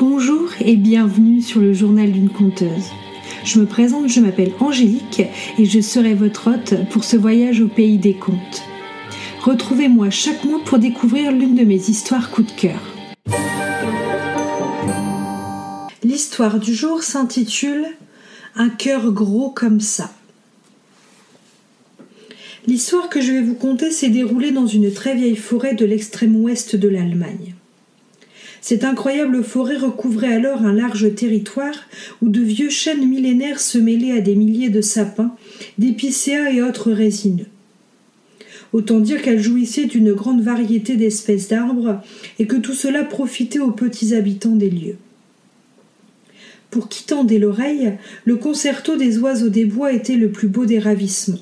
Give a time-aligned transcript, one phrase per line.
[0.00, 2.88] Bonjour et bienvenue sur le journal d'une conteuse.
[3.44, 5.20] Je me présente, je m'appelle Angélique
[5.58, 8.62] et je serai votre hôte pour ce voyage au pays des contes.
[9.42, 12.80] Retrouvez-moi chaque mois pour découvrir l'une de mes histoires coup de cœur.
[16.02, 17.84] L'histoire du jour s'intitule
[18.56, 20.10] Un cœur gros comme ça.
[22.66, 26.36] L'histoire que je vais vous conter s'est déroulée dans une très vieille forêt de l'extrême
[26.36, 27.54] ouest de l'Allemagne.
[28.60, 31.74] Cette incroyable forêt recouvrait alors un large territoire
[32.20, 35.34] où de vieux chênes millénaires se mêlaient à des milliers de sapins,
[35.78, 37.46] d'épicéas et autres résineux.
[38.72, 42.02] Autant dire qu'elle jouissait d'une grande variété d'espèces d'arbres
[42.38, 44.96] et que tout cela profitait aux petits habitants des lieux.
[46.70, 50.78] Pour qui tendait l'oreille, le concerto des oiseaux des bois était le plus beau des
[50.78, 51.38] ravissements.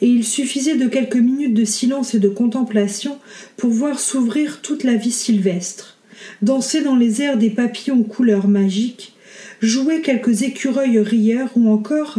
[0.00, 3.18] Et il suffisait de quelques minutes de silence et de contemplation
[3.56, 5.96] pour voir s'ouvrir toute la vie sylvestre,
[6.42, 9.14] danser dans les airs des papillons aux couleurs magiques,
[9.60, 12.18] jouer quelques écureuils rieurs ou encore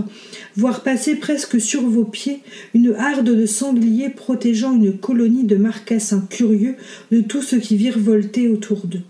[0.55, 2.41] voir passer presque sur vos pieds
[2.73, 6.75] une harde de sangliers protégeant une colonie de marcassins curieux
[7.11, 9.02] de tout ce qui virevoltait autour d'eux.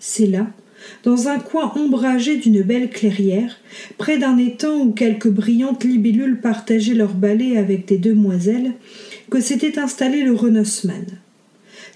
[0.00, 0.48] C'est là,
[1.02, 3.56] dans un coin ombragé d'une belle clairière,
[3.96, 8.72] près d'un étang où quelques brillantes libellules partageaient leur balai avec des demoiselles,
[9.30, 11.04] que s'était installé le renossman.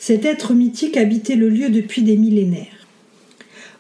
[0.05, 2.89] Cet être mythique habitait le lieu depuis des millénaires.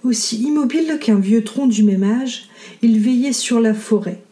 [0.05, 2.45] Aussi immobile qu'un vieux tronc du même âge,
[2.81, 4.23] il veillait sur la forêt.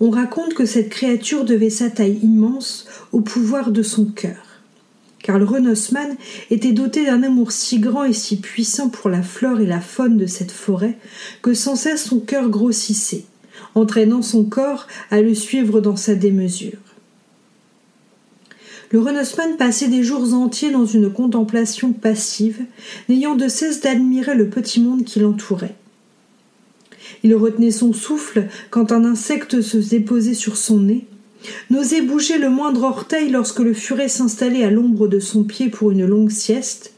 [0.00, 4.60] On raconte que cette créature devait sa taille immense au pouvoir de son cœur.
[5.22, 6.14] Car le renossman
[6.50, 10.18] était doté d'un amour si grand et si puissant pour la flore et la faune
[10.18, 10.98] de cette forêt
[11.40, 13.24] que sans cesse son cœur grossissait,
[13.74, 16.91] entraînant son corps à le suivre dans sa démesure
[18.92, 22.60] le Renossman passait des jours entiers dans une contemplation passive,
[23.08, 25.74] n'ayant de cesse d'admirer le petit monde qui l'entourait.
[27.22, 31.06] Il retenait son souffle quand un insecte se déposait sur son nez,
[31.70, 35.90] n'osait bouger le moindre orteil lorsque le furet s'installait à l'ombre de son pied pour
[35.90, 36.92] une longue sieste.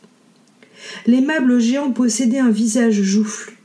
[1.06, 3.56] L'aimable géant possédait un visage joufflu,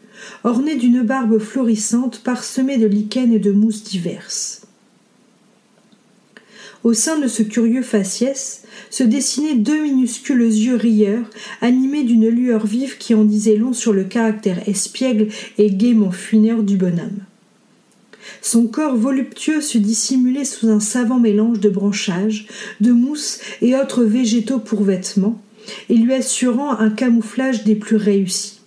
[0.44, 4.69] orné d'une barbe florissante parsemée de lichens et de mousses diverses.
[6.84, 11.30] Au sein de ce curieux faciès se dessinaient deux minuscules yeux rieurs,
[11.62, 16.64] animés d'une lueur vive qui en disait long sur le caractère espiègle et gaiement funéraire
[16.64, 17.20] du bonhomme.
[18.42, 22.48] Son corps voluptueux se dissimulait sous un savant mélange de branchages,
[22.80, 25.42] de mousse et autres végétaux pour vêtements,
[25.90, 28.60] et lui assurant un camouflage des plus réussis.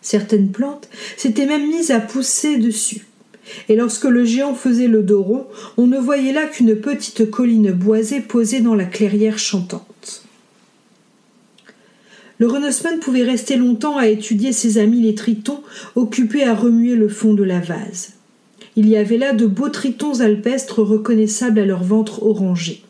[0.00, 0.88] Certaines plantes
[1.18, 3.06] s'étaient même mises à pousser dessus,
[3.68, 8.20] et lorsque le géant faisait le dos on ne voyait là qu'une petite colline boisée
[8.20, 10.24] posée dans la clairière chantante.
[12.38, 15.62] Le renossman pouvait rester longtemps à étudier ses amis les tritons,
[15.96, 18.12] occupés à remuer le fond de la vase.
[18.76, 22.82] Il y avait là de beaux tritons alpestres reconnaissables à leur ventre orangé.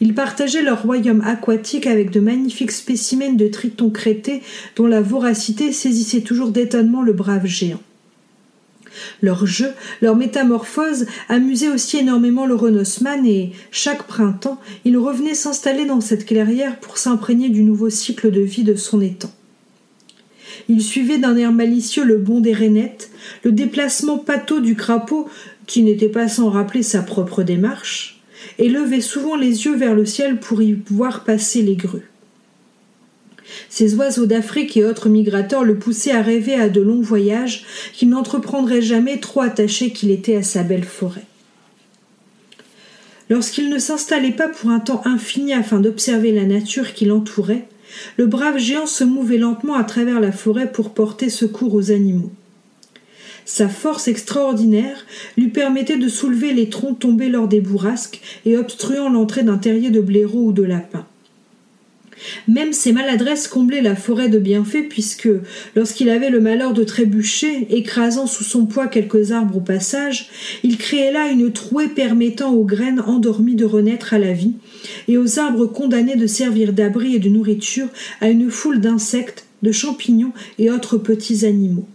[0.00, 4.40] Ils partageaient leur royaume aquatique avec de magnifiques spécimens de tritons crétés
[4.76, 7.82] dont la voracité saisissait toujours d'étonnement le brave géant.
[9.22, 15.84] Leur jeu, leur métamorphose amusaient aussi énormément le renossman et, chaque printemps, il revenait s'installer
[15.84, 19.32] dans cette clairière pour s'imprégner du nouveau cycle de vie de son étang.
[20.68, 23.10] Il suivait d'un air malicieux le bond des rainettes,
[23.42, 25.28] le déplacement pâteau du crapaud,
[25.66, 28.20] qui n'était pas sans rappeler sa propre démarche,
[28.58, 32.08] et levait souvent les yeux vers le ciel pour y voir passer les grues.
[33.68, 38.08] Ces oiseaux d'Afrique et autres migrateurs le poussaient à rêver à de longs voyages qu'il
[38.08, 41.26] n'entreprendrait jamais trop attaché qu'il était à sa belle forêt.
[43.30, 47.66] Lorsqu'il ne s'installait pas pour un temps infini afin d'observer la nature qui l'entourait,
[48.16, 52.32] le brave géant se mouvait lentement à travers la forêt pour porter secours aux animaux.
[53.46, 55.04] Sa force extraordinaire
[55.36, 59.90] lui permettait de soulever les troncs tombés lors des bourrasques et obstruant l'entrée d'un terrier
[59.90, 61.06] de blaireaux ou de lapins.
[62.48, 65.28] Même ses maladresses comblaient la forêt de bienfaits, puisque,
[65.74, 70.28] lorsqu'il avait le malheur de trébucher, écrasant sous son poids quelques arbres au passage,
[70.62, 74.54] il créait là une trouée permettant aux graines endormies de renaître à la vie,
[75.08, 77.88] et aux arbres condamnés de servir d'abri et de nourriture
[78.20, 81.86] à une foule d'insectes, de champignons et autres petits animaux.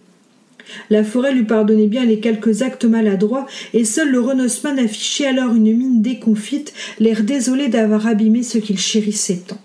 [0.90, 5.54] La forêt lui pardonnait bien les quelques actes maladroits, et seul le renossman affichait alors
[5.56, 9.60] une mine déconfite, l'air désolé d'avoir abîmé ce qu'il chérissait tant.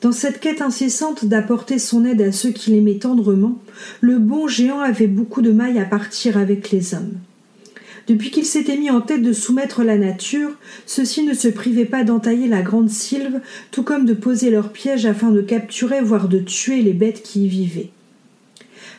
[0.00, 3.58] Dans cette quête incessante d'apporter son aide à ceux qui l'aimaient tendrement,
[4.00, 7.18] le bon géant avait beaucoup de mailles à partir avec les hommes.
[8.08, 10.52] Depuis qu'il s'était mis en tête de soumettre la nature,
[10.86, 13.40] ceux-ci ne se privaient pas d'entailler la grande sylve,
[13.72, 17.44] tout comme de poser leurs pièges afin de capturer, voire de tuer les bêtes qui
[17.44, 17.90] y vivaient.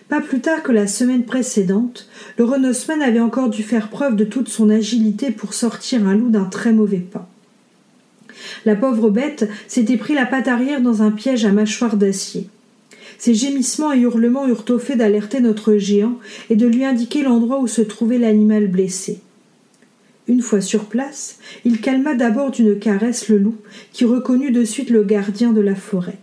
[0.07, 4.25] Pas plus tard que la semaine précédente, le renossman avait encore dû faire preuve de
[4.25, 7.31] toute son agilité pour sortir un loup d'un très mauvais pas.
[8.66, 12.48] La pauvre bête s'était pris la patte arrière dans un piège à mâchoire d'acier.
[13.18, 16.18] Ses gémissements et hurlements eurent au fait d'alerter notre géant
[16.50, 19.20] et de lui indiquer l'endroit où se trouvait l'animal blessé.
[20.28, 23.58] Une fois sur place, il calma d'abord d'une caresse le loup,
[23.92, 26.18] qui reconnut de suite le gardien de la forêt.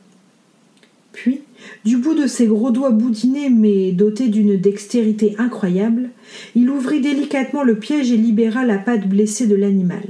[1.12, 1.40] Puis,
[1.84, 6.10] du bout de ses gros doigts boudinés mais dotés d'une dextérité incroyable,
[6.54, 10.04] il ouvrit délicatement le piège et libéra la patte blessée de l'animal.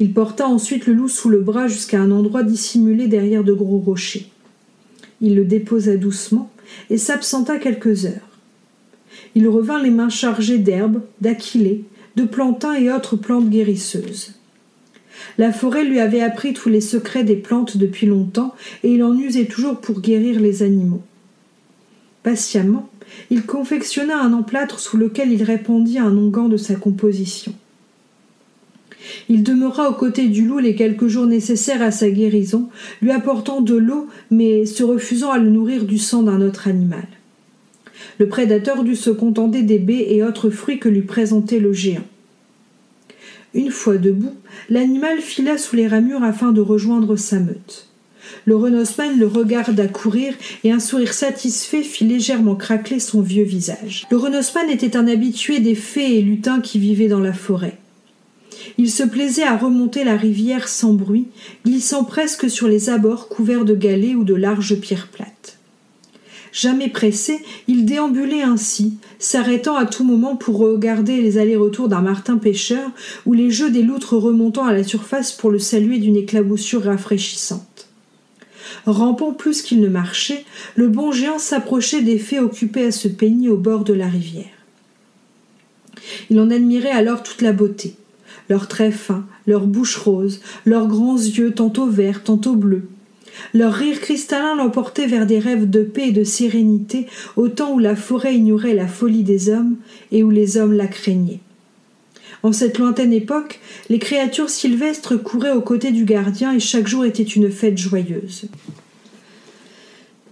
[0.00, 3.78] Il porta ensuite le loup sous le bras jusqu'à un endroit dissimulé derrière de gros
[3.78, 4.30] rochers.
[5.20, 6.50] Il le déposa doucement
[6.88, 8.38] et s'absenta quelques heures.
[9.34, 11.84] Il revint les mains chargées d'herbes, d'aquilées,
[12.16, 14.32] de plantains et autres plantes guérisseuses.
[15.36, 19.14] La forêt lui avait appris tous les secrets des plantes depuis longtemps, et il en
[19.16, 21.02] usait toujours pour guérir les animaux.
[22.22, 22.88] Patiemment,
[23.28, 27.52] il confectionna un emplâtre sous lequel il répandit un onguent de sa composition.
[29.28, 32.68] Il demeura aux côtés du loup les quelques jours nécessaires à sa guérison,
[33.02, 37.06] lui apportant de l'eau, mais se refusant à le nourrir du sang d'un autre animal.
[38.18, 42.04] Le prédateur dut se contenter des baies et autres fruits que lui présentait le géant.
[43.54, 44.34] Une fois debout,
[44.68, 47.88] l'animal fila sous les ramures afin de rejoindre sa meute.
[48.44, 54.06] Le renossman le regarda courir et un sourire satisfait fit légèrement craquer son vieux visage.
[54.10, 57.78] Le renossman était un habitué des fées et lutins qui vivaient dans la forêt.
[58.78, 61.28] Il se plaisait à remonter la rivière sans bruit,
[61.64, 65.58] glissant presque sur les abords couverts de galets ou de larges pierres plates.
[66.52, 67.38] Jamais pressé,
[67.68, 72.90] il déambulait ainsi, s'arrêtant à tout moment pour regarder les allers-retours d'un martin pêcheur
[73.24, 77.88] ou les jeux des loutres remontant à la surface pour le saluer d'une éclaboussure rafraîchissante.
[78.86, 80.44] Rampant plus qu'il ne marchait,
[80.74, 84.46] le bon géant s'approchait des fées occupées à se peigner au bord de la rivière.
[86.30, 87.94] Il en admirait alors toute la beauté
[88.50, 92.86] leurs traits fins, leurs bouches roses, leurs grands yeux tantôt verts, tantôt bleus.
[93.54, 97.06] Leur rire cristallin l'emportait vers des rêves de paix et de sérénité,
[97.36, 99.76] au temps où la forêt ignorait la folie des hommes
[100.12, 101.40] et où les hommes la craignaient.
[102.42, 107.04] En cette lointaine époque, les créatures sylvestres couraient aux côtés du gardien et chaque jour
[107.04, 108.48] était une fête joyeuse.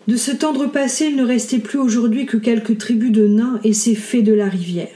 [0.09, 3.75] De ce tendre passé, il ne restait plus aujourd'hui que quelques tribus de nains et
[3.75, 4.89] ces fées de la rivière.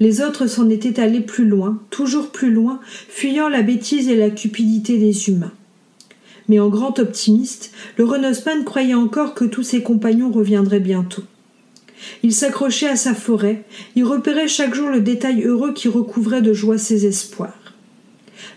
[0.00, 4.30] Les autres s'en étaient allés plus loin, toujours plus loin, fuyant la bêtise et la
[4.30, 5.52] cupidité des humains.
[6.48, 11.22] Mais en grand optimiste, le Renosman croyait encore que tous ses compagnons reviendraient bientôt.
[12.22, 16.52] Il s'accrochait à sa forêt, y repérait chaque jour le détail heureux qui recouvrait de
[16.52, 17.58] joie ses espoirs.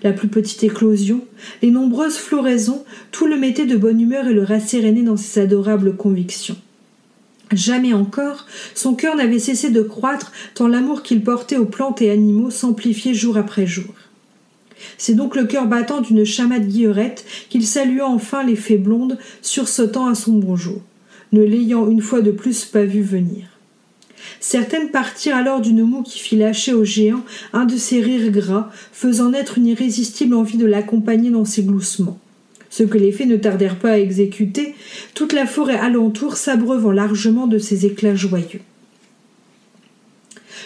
[0.03, 1.21] La plus petite éclosion,
[1.61, 5.95] les nombreuses floraisons, tout le mettait de bonne humeur et le rassérénait dans ses adorables
[5.95, 6.57] convictions.
[7.51, 12.09] Jamais encore son cœur n'avait cessé de croître tant l'amour qu'il portait aux plantes et
[12.09, 13.93] animaux s'amplifiait jour après jour.
[14.97, 20.07] C'est donc le cœur battant d'une chamade guillerette qu'il salua enfin les fées blondes, sursautant
[20.07, 20.81] à son bonjour,
[21.31, 23.45] ne l'ayant une fois de plus pas vu venir.
[24.39, 28.71] Certaines partirent alors d'une moue qui fit lâcher au géant un de ses rires gras,
[28.91, 32.19] faisant naître une irrésistible envie de l'accompagner dans ses gloussements
[32.75, 34.75] ce que les fées ne tardèrent pas à exécuter,
[35.13, 38.59] toute la forêt alentour s'abreuvant largement de ces éclats joyeux.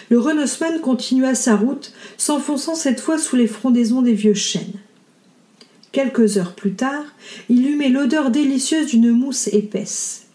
[0.09, 4.79] Le Renosman continua sa route, s'enfonçant cette fois sous les frondaisons des vieux chênes.
[5.91, 7.05] Quelques heures plus tard,
[7.47, 10.25] il humait l'odeur délicieuse d'une mousse épaisse.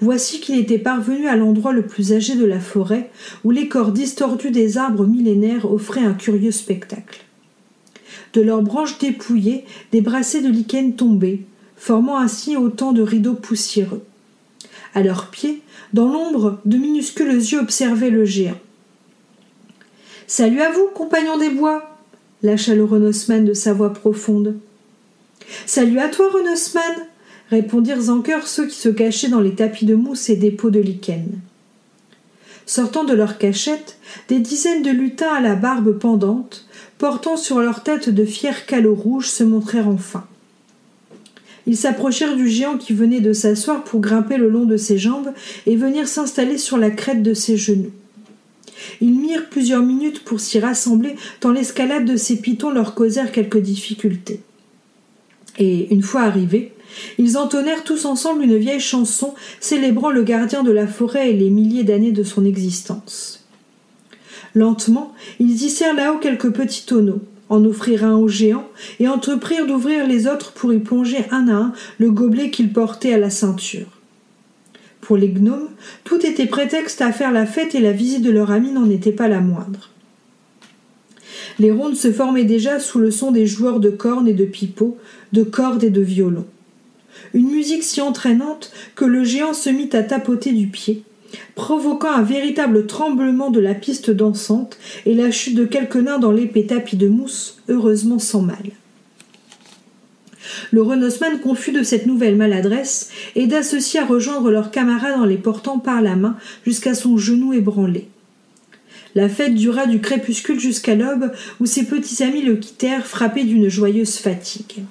[0.00, 3.10] Voici qu'il était parvenu à l'endroit le plus âgé de la forêt,
[3.42, 7.24] où les corps distordus des arbres millénaires offraient un curieux spectacle
[8.34, 11.40] de leurs branches dépouillées, des brassées de lichen tombaient,
[11.76, 14.02] formant ainsi autant de rideaux poussiéreux.
[14.94, 18.58] À leurs pieds, dans l'ombre, de minuscules yeux observaient le géant.
[20.26, 21.88] Salut à vous, compagnons des bois
[22.42, 24.56] lâcha le Renosman de sa voix profonde.
[25.66, 27.06] Salut à toi, Renosman
[27.50, 30.80] répondirent en chœur ceux qui se cachaient dans les tapis de mousse et dépôts de
[30.80, 31.40] lichen.
[32.66, 36.66] Sortant de leur cachette, des dizaines de lutins à la barbe pendante,
[37.02, 40.24] portant sur leur tête de fiers calots rouges, se montrèrent enfin.
[41.66, 45.32] Ils s'approchèrent du géant qui venait de s'asseoir pour grimper le long de ses jambes
[45.66, 47.90] et venir s'installer sur la crête de ses genoux.
[49.00, 53.60] Ils mirent plusieurs minutes pour s'y rassembler, tant l'escalade de ces pitons leur causèrent quelques
[53.60, 54.38] difficultés.
[55.58, 56.72] Et, une fois arrivés,
[57.18, 61.50] ils entonnèrent tous ensemble une vieille chanson célébrant le gardien de la forêt et les
[61.50, 63.41] milliers d'années de son existence.
[64.54, 68.68] Lentement, ils hissèrent là-haut quelques petits tonneaux, en offrirent un au géant,
[69.00, 73.14] et entreprirent d'ouvrir les autres pour y plonger un à un le gobelet qu'ils portaient
[73.14, 73.86] à la ceinture.
[75.00, 75.68] Pour les gnomes,
[76.04, 79.12] tout était prétexte à faire la fête et la visite de leur ami n'en était
[79.12, 79.90] pas la moindre.
[81.58, 84.96] Les rondes se formaient déjà sous le son des joueurs de cornes et de pipeaux,
[85.32, 86.46] de cordes et de violons.
[87.34, 91.02] Une musique si entraînante que le géant se mit à tapoter du pied,
[91.54, 96.32] provoquant un véritable tremblement de la piste dansante et la chute de quelques nains dans
[96.32, 98.72] l'épais tapis de mousse, heureusement sans mal.
[100.70, 105.36] Le Renosman, confus de cette nouvelle maladresse, aida ceux-ci à rejoindre leurs camarades en les
[105.36, 108.08] portant par la main jusqu'à son genou ébranlé.
[109.14, 113.68] La fête dura du crépuscule jusqu'à l'aube, où ses petits amis le quittèrent, frappés d'une
[113.68, 114.84] joyeuse fatigue.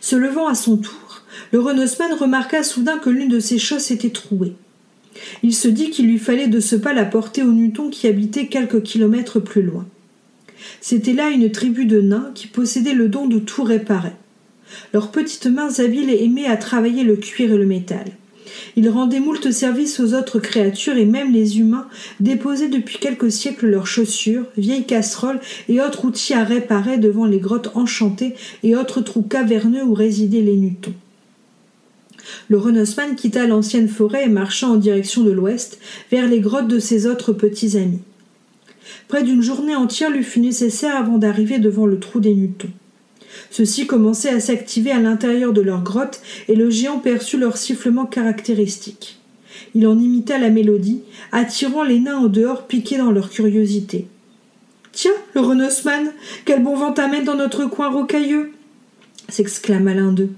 [0.00, 4.10] Se levant à son tour, le Renosman remarqua soudain que l'une de ses chausses était
[4.10, 4.54] trouée.
[5.42, 8.46] Il se dit qu'il lui fallait de ce pas la porter aux Nutons qui habitaient
[8.46, 9.86] quelques kilomètres plus loin.
[10.80, 14.12] C'était là une tribu de nains qui possédait le don de tout réparer.
[14.92, 18.04] Leurs petites mains habiles aimaient à travailler le cuir et le métal.
[18.76, 21.86] Ils rendaient moult services aux autres créatures et même les humains
[22.20, 27.38] déposaient depuis quelques siècles leurs chaussures, vieilles casseroles et autres outils à réparer devant les
[27.38, 30.94] grottes enchantées et autres trous caverneux où résidaient les Nutons.
[32.48, 35.78] Le Renosman quitta l'ancienne forêt et marcha en direction de l'ouest,
[36.10, 38.00] vers les grottes de ses autres petits amis.
[39.08, 42.70] Près d'une journée entière lui fut nécessaire avant d'arriver devant le trou des Nutons.
[43.50, 48.06] Ceux-ci commençaient à s'activer à l'intérieur de leur grotte et le géant perçut leur sifflement
[48.06, 49.18] caractéristique.
[49.74, 54.06] Il en imita la mélodie, attirant les nains au dehors piqués dans leur curiosité.
[54.92, 56.12] Tiens, le Renosman,
[56.44, 58.52] quel bon vent t'amène dans notre coin rocailleux
[59.28, 60.30] s'exclama l'un d'eux.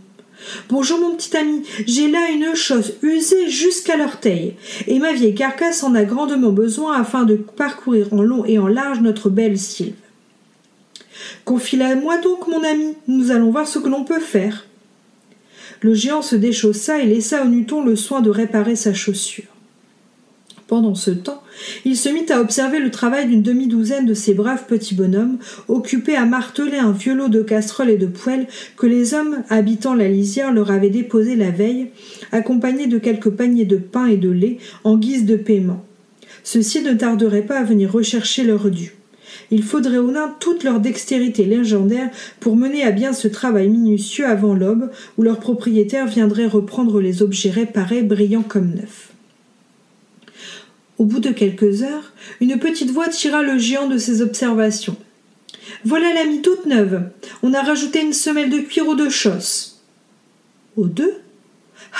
[0.68, 4.54] Bonjour mon petit ami, j'ai là une chose usée jusqu'à l'orteil,
[4.86, 8.66] et ma vieille carcasse en a grandement besoin afin de parcourir en long et en
[8.66, 9.94] large notre belle sylve.
[11.44, 14.66] Confie-la moi donc, mon ami, nous allons voir ce que l'on peut faire.
[15.82, 19.49] Le géant se déchaussa et laissa au Nuton le soin de réparer sa chaussure.
[20.70, 21.42] Pendant ce temps,
[21.84, 26.14] il se mit à observer le travail d'une demi-douzaine de ces braves petits bonhommes, occupés
[26.14, 28.46] à marteler un vieux de casseroles et de poêles
[28.76, 31.88] que les hommes habitant la lisière leur avaient déposé la veille,
[32.30, 35.84] accompagnés de quelques paniers de pain et de lait en guise de paiement.
[36.44, 38.94] Ceux-ci ne tarderaient pas à venir rechercher leur dû.
[39.50, 44.26] Il faudrait aux nains toute leur dextérité légendaire pour mener à bien ce travail minutieux
[44.26, 49.09] avant l'aube, où leur propriétaire viendrait reprendre les objets réparés brillants comme neufs.
[51.00, 54.96] Au bout de quelques heures, une petite voix tira le géant de ses observations.
[55.82, 57.04] Voilà la mie toute neuve.
[57.42, 59.80] On a rajouté une semelle de cuir aux deux chosses.
[60.76, 61.14] Aux deux?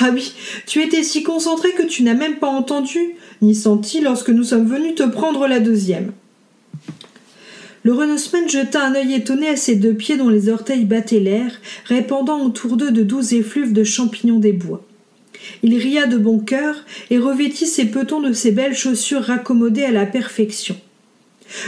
[0.00, 0.34] Ah oui,
[0.66, 2.98] tu étais si concentré que tu n'as même pas entendu
[3.40, 6.12] ni senti lorsque nous sommes venus te prendre la deuxième.
[7.84, 11.58] Le Renosman jeta un œil étonné à ses deux pieds dont les orteils battaient l'air,
[11.86, 14.84] répandant autour d'eux de doux effluves de champignons des bois.
[15.62, 19.90] Il ria de bon cœur et revêtit ses petons de ses belles chaussures raccommodées à
[19.90, 20.76] la perfection.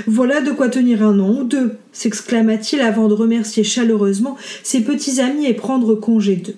[0.06, 5.20] Voilà de quoi tenir un an ou deux, s'exclama-t-il avant de remercier chaleureusement ses petits
[5.20, 6.56] amis et prendre congé d'eux.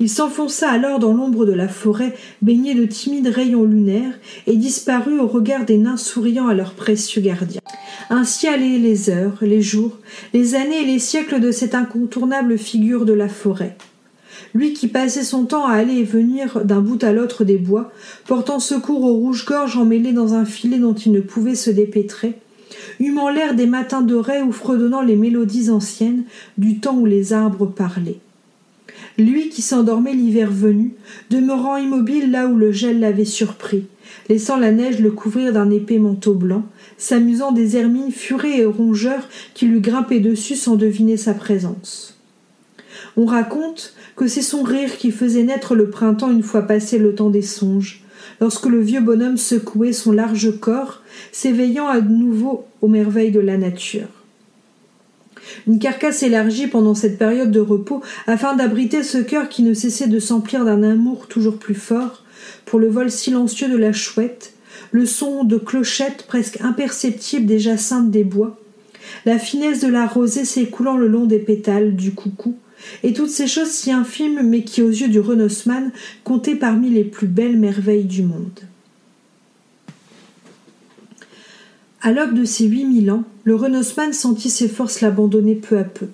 [0.00, 5.20] Il s'enfonça alors dans l'ombre de la forêt, baigné de timides rayons lunaires, et disparut
[5.20, 7.60] au regard des nains souriant à leurs précieux gardiens.
[8.10, 9.98] Ainsi allaient les heures, les jours,
[10.32, 13.76] les années et les siècles de cette incontournable figure de la forêt
[14.54, 17.92] lui qui passait son temps à aller et venir d'un bout à l'autre des bois,
[18.26, 22.34] portant secours aux rouges-gorges emmêlés dans un filet dont il ne pouvait se dépêtrer,
[23.00, 26.24] humant l'air des matins de ou fredonnant les mélodies anciennes
[26.58, 28.20] du temps où les arbres parlaient.
[29.18, 30.94] Lui qui s'endormait l'hiver venu,
[31.30, 33.84] demeurant immobile là où le gel l'avait surpris,
[34.28, 36.64] laissant la neige le couvrir d'un épais manteau blanc,
[36.96, 42.13] s'amusant des hermines furées et rongeurs qui lui grimpaient dessus sans deviner sa présence.
[43.16, 47.14] On raconte que c'est son rire qui faisait naître le printemps une fois passé le
[47.14, 48.02] temps des songes,
[48.40, 53.56] lorsque le vieux bonhomme secouait son large corps, s'éveillant à nouveau aux merveilles de la
[53.56, 54.08] nature.
[55.66, 60.08] Une carcasse élargie pendant cette période de repos afin d'abriter ce cœur qui ne cessait
[60.08, 62.22] de s'emplir d'un amour toujours plus fort,
[62.64, 64.54] pour le vol silencieux de la chouette,
[64.90, 68.58] le son de clochettes presque imperceptibles des jacinthes des bois,
[69.24, 72.56] la finesse de la rosée s'écoulant le long des pétales du coucou,
[73.02, 77.04] et toutes ces choses si infimes mais qui aux yeux du Renosman comptaient parmi les
[77.04, 78.60] plus belles merveilles du monde.
[82.02, 85.84] À l'aube de ces huit mille ans, le Renosman sentit ses forces l'abandonner peu à
[85.84, 86.08] peu.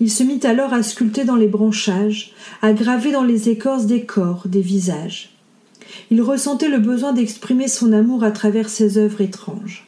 [0.00, 4.04] Il se mit alors à sculpter dans les branchages, à graver dans les écorces des
[4.04, 5.36] corps, des visages.
[6.10, 9.86] Il ressentait le besoin d'exprimer son amour à travers ses œuvres étranges.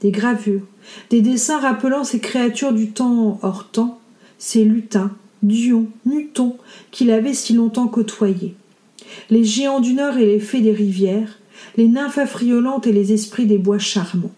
[0.00, 0.66] Des gravures,
[1.10, 4.00] des dessins rappelant ces créatures du temps hors temps,
[4.38, 6.56] ces lutins, Dion, Muton,
[6.90, 8.54] qu'il avait si longtemps côtoyés.
[9.30, 11.38] Les géants du Nord et les fées des rivières,
[11.76, 14.34] les nymphes affriolantes et les esprits des bois charmants.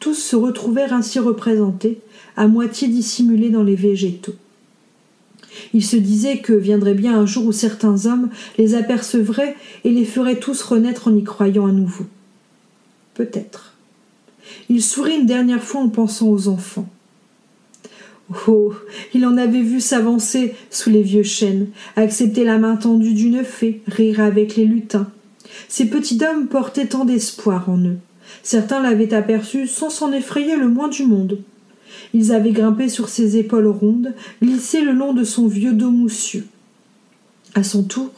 [0.00, 2.00] Tous se retrouvèrent ainsi représentés,
[2.36, 4.34] à moitié dissimulés dans les végétaux.
[5.72, 10.04] Il se disait que viendrait bien un jour où certains hommes les apercevraient et les
[10.04, 12.04] feraient tous renaître en y croyant à nouveau.
[13.14, 13.74] Peut-être.
[14.68, 16.88] Il sourit une dernière fois en pensant aux enfants.
[18.46, 18.72] Oh.
[19.14, 23.82] Il en avait vu s'avancer sous les vieux chênes, accepter la main tendue d'une fée,
[23.86, 25.08] rire avec les lutins.
[25.68, 27.98] Ces petits hommes portaient tant d'espoir en eux.
[28.42, 31.38] Certains l'avaient aperçu sans s'en effrayer le moins du monde.
[32.14, 36.44] Ils avaient grimpé sur ses épaules rondes, glissé le long de son vieux dos moussu.
[37.54, 38.10] À son tour,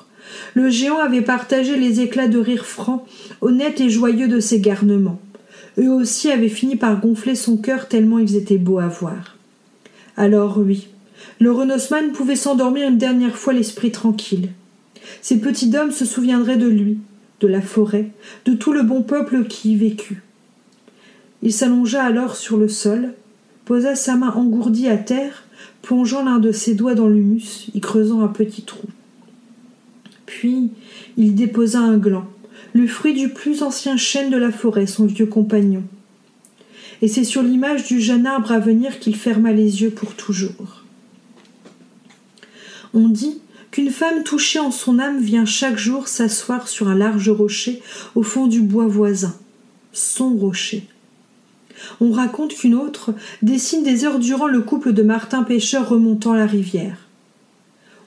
[0.55, 3.07] le géant avait partagé les éclats de rire franc,
[3.41, 5.21] honnêtes et joyeux de ses garnements.
[5.79, 9.38] Eux aussi avaient fini par gonfler son cœur tellement ils étaient beaux à voir.
[10.19, 10.89] Alors oui,
[11.39, 14.49] le Renosman pouvait s'endormir une dernière fois l'esprit tranquille.
[15.23, 16.99] Ces petits hommes se souviendraient de lui,
[17.39, 18.11] de la forêt,
[18.45, 20.25] de tout le bon peuple qui y vécut.
[21.43, 23.15] Il s'allongea alors sur le sol,
[23.65, 25.45] posa sa main engourdie à terre,
[25.83, 28.89] plongeant l'un de ses doigts dans l'humus, y creusant un petit trou.
[30.27, 30.73] Puis
[31.17, 32.27] il déposa un gland,
[32.73, 35.85] le fruit du plus ancien chêne de la forêt, son vieux compagnon.
[37.01, 40.85] Et c'est sur l'image du jeune arbre à venir qu'il ferma les yeux pour toujours.
[42.95, 43.41] On dit
[43.71, 47.83] qu'une femme touchée en son âme vient chaque jour s'asseoir sur un large rocher
[48.15, 49.35] au fond du bois voisin,
[49.93, 50.87] son rocher.
[52.01, 56.47] On raconte qu'une autre dessine des heures durant le couple de Martin pêcheur remontant la
[56.47, 57.09] rivière.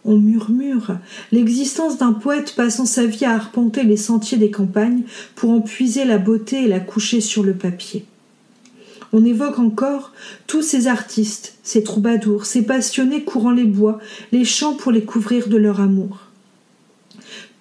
[0.03, 0.97] On murmure
[1.31, 5.03] l'existence d'un poète passant sa vie à arpenter les sentiers des campagnes
[5.35, 8.05] pour en puiser la beauté et la coucher sur le papier.
[9.13, 10.13] On évoque encore
[10.47, 13.99] tous ces artistes, ces troubadours, ces passionnés courant les bois,
[14.31, 16.19] les champs pour les couvrir de leur amour.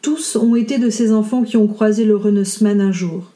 [0.02, 3.32] Tous ont été de ces enfants qui ont croisé le Renaissman un jour.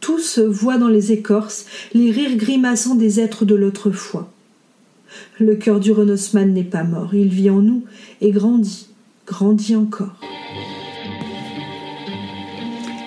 [0.00, 4.30] Tous voient dans les écorces les rires grimaçants des êtres de l'autrefois.
[5.40, 7.82] Le cœur du Renosman n'est pas mort, il vit en nous
[8.20, 8.88] et grandit,
[9.26, 10.20] grandit encore.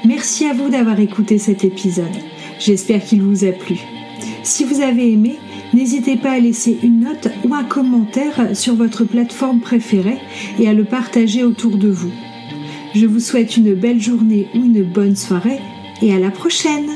[0.03, 2.05] Merci à vous d'avoir écouté cet épisode.
[2.59, 4.00] J'espère qu'il vous a plu.
[4.43, 5.37] Si vous avez aimé,
[5.73, 10.17] n'hésitez pas à laisser une note ou un commentaire sur votre plateforme préférée
[10.59, 12.11] et à le partager autour de vous.
[12.95, 15.59] Je vous souhaite une belle journée ou une bonne soirée
[16.01, 16.89] et à la prochaine